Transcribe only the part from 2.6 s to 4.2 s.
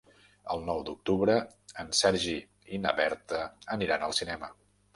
i na Berta aniran